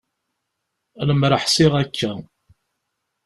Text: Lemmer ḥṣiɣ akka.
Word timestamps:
Lemmer 1.07 1.31
ḥṣiɣ 1.43 1.73
akka. 1.83 2.11